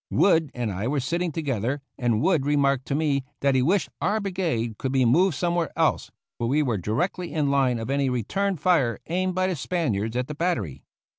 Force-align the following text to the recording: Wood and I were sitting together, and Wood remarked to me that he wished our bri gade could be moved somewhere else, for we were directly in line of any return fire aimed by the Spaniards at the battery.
Wood 0.09 0.49
and 0.55 0.71
I 0.71 0.87
were 0.87 0.99
sitting 0.99 1.31
together, 1.31 1.79
and 1.95 2.23
Wood 2.23 2.43
remarked 2.43 2.87
to 2.87 2.95
me 2.95 3.23
that 3.41 3.53
he 3.53 3.61
wished 3.61 3.89
our 4.01 4.19
bri 4.19 4.31
gade 4.31 4.79
could 4.79 4.91
be 4.91 5.05
moved 5.05 5.37
somewhere 5.37 5.69
else, 5.77 6.09
for 6.39 6.47
we 6.47 6.63
were 6.63 6.79
directly 6.79 7.31
in 7.31 7.51
line 7.51 7.77
of 7.77 7.91
any 7.91 8.09
return 8.09 8.57
fire 8.57 8.97
aimed 9.05 9.35
by 9.35 9.45
the 9.45 9.55
Spaniards 9.55 10.17
at 10.17 10.25
the 10.25 10.33
battery. 10.33 10.81